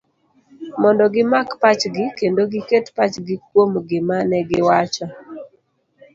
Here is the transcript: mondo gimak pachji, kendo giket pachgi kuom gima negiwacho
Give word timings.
mondo 0.81 1.03
gimak 1.13 1.47
pachji, 1.61 2.03
kendo 2.17 2.41
giket 2.51 2.85
pachgi 2.97 3.35
kuom 3.49 3.71
gima 3.87 4.17
negiwacho 4.29 5.05